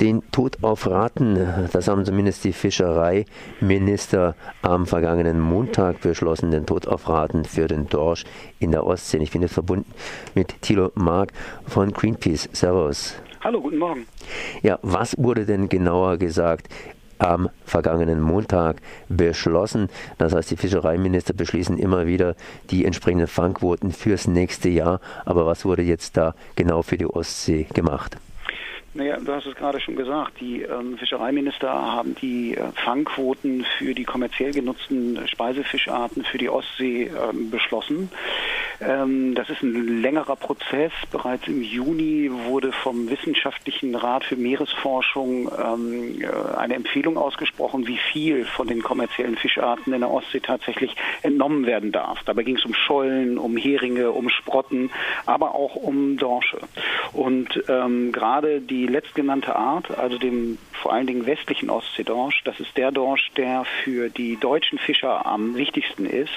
[0.00, 1.38] Den Tod auf Raten,
[1.72, 7.88] das haben zumindest die Fischereiminister am vergangenen Montag beschlossen, den Tod auf Raten für den
[7.88, 8.24] Dorsch
[8.58, 9.16] in der Ostsee.
[9.18, 9.90] Ich bin jetzt verbunden
[10.34, 11.32] mit Thilo Mark
[11.66, 12.50] von Greenpeace.
[12.52, 13.14] Servus.
[13.42, 14.06] Hallo, guten Morgen.
[14.62, 16.68] Ja, was wurde denn genauer gesagt?
[17.18, 19.88] am vergangenen Montag beschlossen.
[20.18, 22.36] Das heißt, die Fischereiminister beschließen immer wieder
[22.70, 25.00] die entsprechenden Fangquoten fürs nächste Jahr.
[25.24, 28.18] Aber was wurde jetzt da genau für die Ostsee gemacht?
[28.96, 33.94] Naja, du hast es gerade schon gesagt, die ähm, Fischereiminister haben die äh, Fangquoten für
[33.94, 38.10] die kommerziell genutzten Speisefischarten für die Ostsee ähm, beschlossen.
[38.80, 40.92] Ähm, das ist ein längerer Prozess.
[41.10, 47.98] Bereits im Juni wurde vom Wissenschaftlichen Rat für Meeresforschung ähm, äh, eine Empfehlung ausgesprochen, wie
[48.12, 52.22] viel von den kommerziellen Fischarten in der Ostsee tatsächlich entnommen werden darf.
[52.24, 54.90] Dabei ging es um Schollen, um Heringe, um Sprotten,
[55.26, 56.58] aber auch um Dorsche.
[57.12, 62.60] Und ähm, gerade die die letztgenannte Art, also dem vor allen Dingen westlichen Ostseedorsch, das
[62.60, 66.32] ist der Dorsch, der für die deutschen Fischer am wichtigsten ist,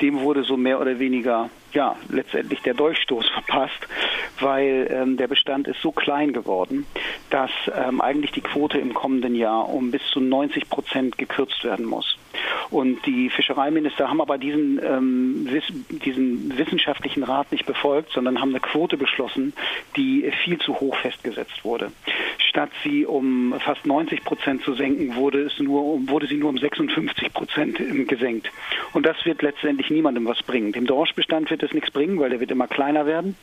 [0.00, 3.86] dem wurde so mehr oder weniger ja letztendlich der Durchstoß verpasst,
[4.40, 6.86] weil ähm, der Bestand ist so klein geworden,
[7.30, 11.84] dass ähm, eigentlich die Quote im kommenden Jahr um bis zu 90 Prozent gekürzt werden
[11.84, 12.16] muss.
[12.70, 18.50] Und die Fischereiminister haben aber diesen, ähm, wiss, diesen wissenschaftlichen Rat nicht befolgt, sondern haben
[18.50, 19.52] eine Quote beschlossen,
[19.96, 21.92] die viel zu hoch festgesetzt wurde.
[22.54, 26.56] Statt sie um fast 90 Prozent zu senken, wurde, es nur, wurde sie nur um
[26.56, 28.48] 56 Prozent gesenkt.
[28.92, 30.70] Und das wird letztendlich niemandem was bringen.
[30.70, 33.34] Dem Dorschbestand wird es nichts bringen, weil der wird immer kleiner werden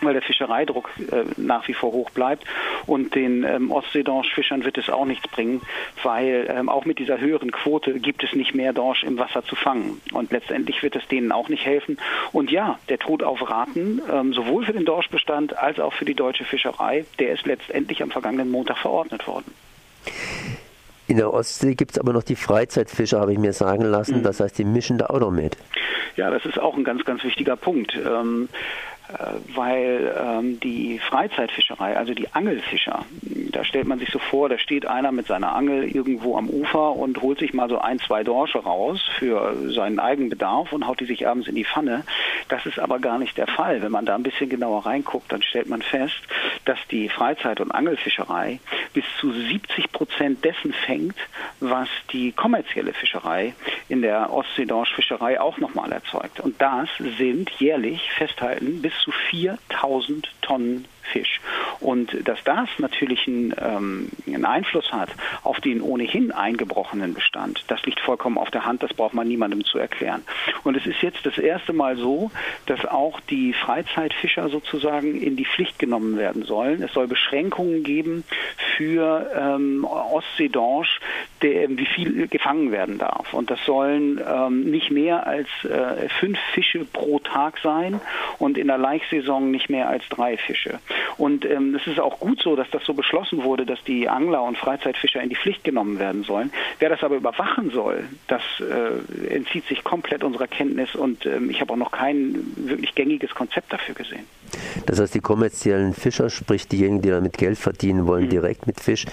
[0.00, 2.44] weil der Fischereidruck äh, nach wie vor hoch bleibt.
[2.86, 5.62] Und den ähm, Ostseedorschfischern wird es auch nichts bringen,
[6.02, 9.56] weil ähm, auch mit dieser höheren Quote gibt es nicht mehr Dorsch im Wasser zu
[9.56, 10.00] fangen.
[10.12, 11.98] Und letztendlich wird es denen auch nicht helfen.
[12.32, 16.14] Und ja, der Tod auf Raten, ähm, sowohl für den Dorschbestand als auch für die
[16.14, 19.52] deutsche Fischerei, der ist letztendlich am vergangenen Montag verordnet worden.
[21.08, 24.18] In der Ostsee gibt es aber noch die Freizeitfischer, habe ich mir sagen lassen.
[24.18, 24.22] Mhm.
[24.24, 25.56] Das heißt, die mischen da auch noch mit.
[26.16, 27.94] Ja, das ist auch ein ganz, ganz wichtiger Punkt.
[27.96, 28.97] Ähm, äh,
[29.54, 34.86] weil ähm, die Freizeitfischerei, also die Angelfischer, da stellt man sich so vor, da steht
[34.86, 38.58] einer mit seiner Angel irgendwo am Ufer und holt sich mal so ein, zwei Dorsche
[38.58, 42.04] raus für seinen eigenen Bedarf und haut die sich abends in die Pfanne.
[42.48, 43.82] Das ist aber gar nicht der Fall.
[43.82, 46.20] Wenn man da ein bisschen genauer reinguckt, dann stellt man fest,
[46.66, 48.60] dass die Freizeit- und Angelfischerei
[48.92, 51.16] bis zu 70 Prozent dessen fängt,
[51.60, 53.54] was die kommerzielle Fischerei
[53.88, 56.40] in der Ostseedorschfischerei auch nochmal erzeugt.
[56.40, 61.40] Und das sind jährlich festhalten bis zu 4000 Tonnen Fisch.
[61.80, 65.10] Und dass das natürlich einen, ähm, einen, Einfluss hat
[65.42, 69.64] auf den ohnehin eingebrochenen Bestand, das liegt vollkommen auf der Hand, das braucht man niemandem
[69.64, 70.22] zu erklären.
[70.64, 72.30] Und es ist jetzt das erste Mal so,
[72.66, 76.82] dass auch die Freizeitfischer sozusagen in die Pflicht genommen werden sollen.
[76.82, 78.24] Es soll Beschränkungen geben
[78.76, 81.00] für ähm, Ostseedorsch,
[81.42, 83.32] der, wie viel gefangen werden darf.
[83.32, 88.00] Und das sollen ähm, nicht mehr als äh, fünf Fische pro Tag sein
[88.38, 90.78] und in der Laichsaison nicht mehr als drei Fische.
[91.16, 94.42] Und ähm, es ist auch gut so, dass das so beschlossen wurde, dass die Angler
[94.42, 96.52] und Freizeitfischer in die Pflicht genommen werden sollen.
[96.78, 101.60] Wer das aber überwachen soll, das äh, entzieht sich komplett unserer Kenntnis und ähm, ich
[101.60, 104.26] habe auch noch kein wirklich gängiges Konzept dafür gesehen.
[104.86, 108.30] Das heißt, die kommerziellen Fischer, sprich diejenigen, die damit Geld verdienen wollen, mhm.
[108.30, 109.06] direkt mit Fisch,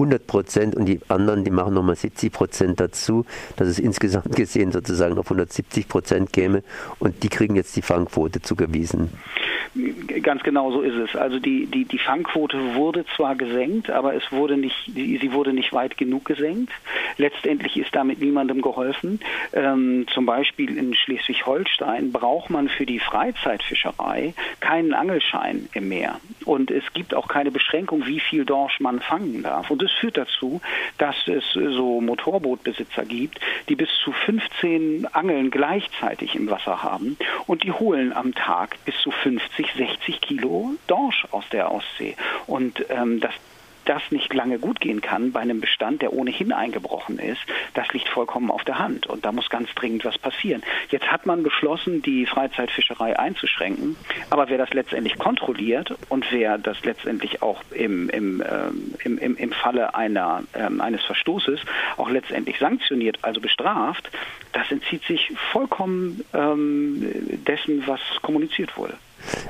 [0.00, 4.72] 100 Prozent und die anderen, die machen nochmal 70 Prozent dazu, dass es insgesamt gesehen
[4.72, 6.62] sozusagen auf 170 Prozent käme
[6.98, 9.10] und die kriegen jetzt die Fangquote zugewiesen.
[10.22, 11.14] Ganz genau so ist es.
[11.14, 15.72] Also die, die, die Fangquote wurde zwar gesenkt, aber es wurde nicht, sie wurde nicht
[15.72, 16.72] weit genug gesenkt.
[17.18, 19.20] Letztendlich ist damit niemandem geholfen.
[19.52, 26.20] Ähm, zum Beispiel in Schleswig-Holstein braucht man für die Freizeitfischerei keinen Angelschein im Meer.
[26.44, 29.70] Und es gibt auch keine Beschränkung, wie viel Dorsch man fangen darf.
[29.70, 30.60] Und das führt dazu,
[30.98, 37.62] dass es so Motorbootbesitzer gibt, die bis zu 15 Angeln gleichzeitig im Wasser haben und
[37.62, 42.16] die holen am Tag bis zu 50 50, 60 Kilo Dorsch aus der Ostsee.
[42.46, 43.32] Und ähm, das
[43.90, 47.40] das nicht lange gut gehen kann bei einem Bestand, der ohnehin eingebrochen ist,
[47.74, 49.08] das liegt vollkommen auf der Hand.
[49.08, 50.62] Und da muss ganz dringend was passieren.
[50.90, 53.96] Jetzt hat man beschlossen, die Freizeitfischerei einzuschränken.
[54.30, 59.50] Aber wer das letztendlich kontrolliert und wer das letztendlich auch im, im, ähm, im, im,
[59.50, 61.58] Falle einer, ähm, eines Verstoßes
[61.96, 64.08] auch letztendlich sanktioniert, also bestraft,
[64.52, 68.94] das entzieht sich vollkommen ähm, dessen, was kommuniziert wurde.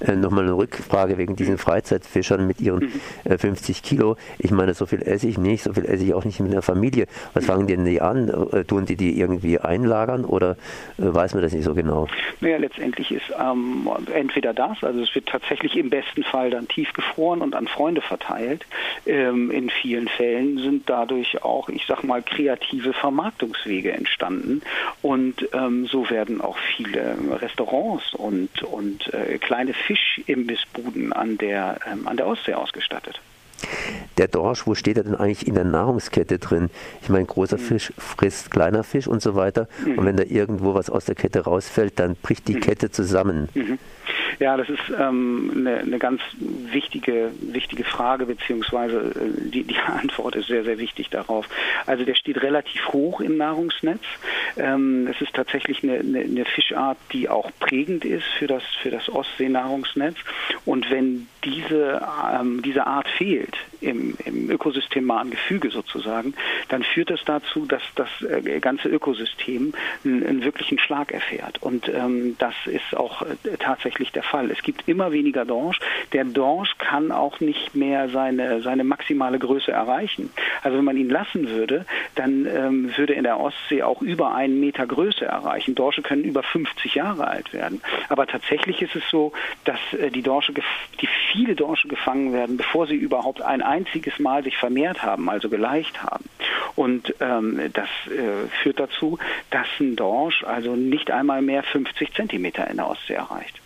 [0.00, 2.92] Äh, Nochmal eine Rückfrage wegen diesen Freizeitfischern mit ihren
[3.24, 4.16] äh, 50 Kilo.
[4.38, 6.62] Ich meine, so viel esse ich nicht, so viel esse ich auch nicht mit der
[6.62, 7.06] Familie.
[7.34, 8.28] Was fangen denn die an?
[8.52, 10.52] Äh, tun die die irgendwie einlagern oder
[10.98, 12.08] äh, weiß man das nicht so genau?
[12.40, 17.40] Naja, letztendlich ist ähm, entweder das, also es wird tatsächlich im besten Fall dann tiefgefroren
[17.42, 18.66] und an Freunde verteilt.
[19.06, 24.62] Ähm, in vielen Fällen sind dadurch auch, ich sag mal, kreative Vermarktungswege entstanden
[25.02, 32.06] und ähm, so werden auch viele Restaurants und, und äh, kleine Fischimbissbuden an der, ähm,
[32.06, 33.20] an der Ostsee ausgestattet.
[34.18, 36.70] Der Dorsch, wo steht er denn eigentlich in der Nahrungskette drin?
[37.02, 37.62] Ich meine, großer mhm.
[37.62, 39.68] Fisch frisst kleiner Fisch und so weiter.
[39.84, 39.98] Mhm.
[39.98, 42.60] Und wenn da irgendwo was aus der Kette rausfällt, dann bricht die mhm.
[42.60, 43.48] Kette zusammen.
[44.38, 50.36] Ja, das ist ähm, eine, eine ganz wichtige, wichtige Frage, beziehungsweise äh, die, die Antwort
[50.36, 51.48] ist sehr, sehr wichtig darauf.
[51.86, 54.02] Also der steht relativ hoch im Nahrungsnetz.
[54.56, 58.90] Ähm, es ist tatsächlich eine, eine, eine Fischart, die auch prägend ist für das, für
[58.90, 60.16] das Ostseenahrungsnetz.
[60.64, 62.02] Und wenn diese,
[62.32, 66.34] ähm, diese Art fehlt im, im ökosystemaren Gefüge sozusagen,
[66.68, 69.72] dann führt das dazu, dass das äh, ganze Ökosystem
[70.04, 71.62] einen, einen wirklichen Schlag erfährt.
[71.62, 74.50] Und ähm, das ist auch äh, tatsächlich der Fall.
[74.50, 75.78] Es gibt immer weniger Dorsch.
[76.12, 80.30] Der Dorsch kann auch nicht mehr seine, seine maximale Größe erreichen.
[80.62, 81.84] Also wenn man ihn lassen würde,
[82.14, 85.74] dann ähm, würde in der Ostsee auch über einen Meter Größe erreichen.
[85.74, 87.80] Dorsche können über 50 Jahre alt werden.
[88.08, 89.32] Aber tatsächlich ist es so,
[89.64, 90.52] dass äh, die Dorsche,
[91.00, 95.48] die viele Dorsche gefangen werden, bevor sie überhaupt ein einziges Mal sich vermehrt haben, also
[95.48, 96.24] geleicht haben.
[96.74, 99.18] Und ähm, das äh, führt dazu,
[99.50, 103.60] dass ein Dorsch also nicht einmal mehr 50 Zentimeter in der Ostsee erreicht.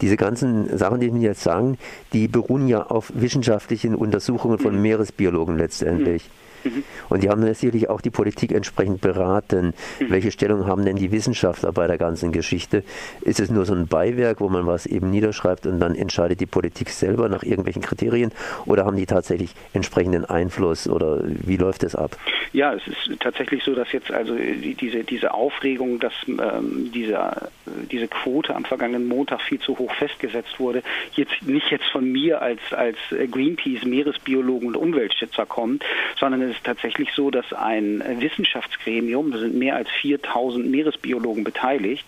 [0.00, 1.78] Diese ganzen Sachen, die wir jetzt sagen,
[2.12, 4.82] die beruhen ja auf wissenschaftlichen Untersuchungen von mhm.
[4.82, 6.24] Meeresbiologen letztendlich.
[6.24, 6.44] Mhm.
[6.64, 6.84] Mhm.
[7.08, 9.74] Und die haben sicherlich auch die Politik entsprechend beraten.
[10.00, 10.10] Mhm.
[10.10, 12.82] Welche Stellung haben denn die Wissenschaftler bei der ganzen Geschichte?
[13.22, 16.46] Ist es nur so ein Beiwerk, wo man was eben niederschreibt und dann entscheidet die
[16.46, 18.32] Politik selber nach irgendwelchen Kriterien?
[18.66, 22.16] Oder haben die tatsächlich entsprechenden Einfluss oder wie läuft das ab?
[22.52, 27.50] Ja, es ist tatsächlich so, dass jetzt also diese, diese Aufregung, dass ähm, diese,
[27.90, 30.82] diese Quote am vergangenen Montag viel zu hoch festgesetzt wurde,
[31.14, 35.84] jetzt nicht jetzt von mir als, als Greenpeace Meeresbiologen und Umweltschützer kommt,
[36.18, 42.04] sondern es ist tatsächlich so, dass ein Wissenschaftsgremium, da sind mehr als 4000 Meeresbiologen beteiligt,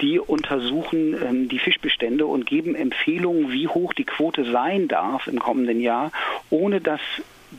[0.00, 5.38] die untersuchen ähm, die Fischbestände und geben Empfehlungen, wie hoch die Quote sein darf im
[5.38, 6.12] kommenden Jahr,
[6.50, 7.00] ohne dass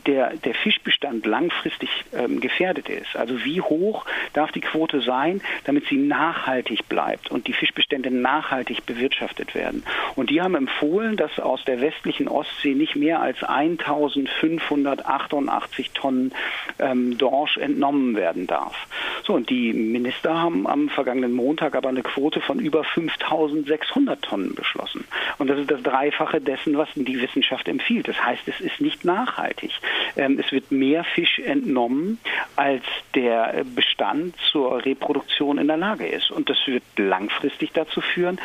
[0.06, 3.16] der, der Fischbestand langfristig ähm, gefährdet ist.
[3.16, 8.86] Also wie hoch darf die Quote sein, damit sie nachhaltig bleibt und die Fischbestände nachhaltig
[8.86, 9.84] bewirtschaftet werden.
[10.16, 16.32] Und die haben empfohlen, dass aus der westlichen Ostsee nicht mehr als 1588 Tonnen
[16.78, 18.86] ähm, Dorsch entnommen werden darf.
[19.24, 24.54] So, und die Minister haben am vergangenen Montag aber eine Quote von über 5600 Tonnen
[24.54, 25.04] beschlossen.
[25.38, 28.08] Und das ist das Dreifache dessen, was die Wissenschaft empfiehlt.
[28.08, 29.72] Das heißt, es ist nicht nachhaltig.
[30.16, 32.18] Ähm, es wird mehr Fisch entnommen,
[32.56, 32.84] als
[33.14, 36.30] der Bestand zur Reproduktion in der Lage ist.
[36.30, 38.40] Und das wird langfristig dazu führen,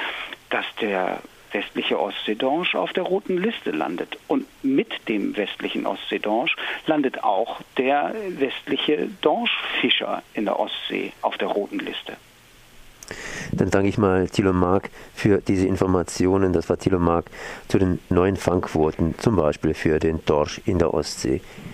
[0.50, 1.20] dass der
[1.52, 4.18] westliche Ostseedorsch auf der roten Liste landet.
[4.28, 6.56] Und mit dem westlichen Ostseedorsch
[6.88, 12.18] landet auch der westliche Dorschfischer in der Ostsee auf der roten Liste.
[13.52, 16.54] Dann danke ich mal Thilo Mark für diese Informationen.
[16.54, 17.28] Das war Thilo Mark
[17.68, 21.42] zu den neuen Fangquoten, zum Beispiel für den Dorsch in der Ostsee.